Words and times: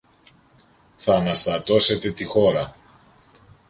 Θ' 0.97 1.09
αναστατώσετε 1.09 2.11
τη 2.11 2.23
χώρα! 2.23 2.75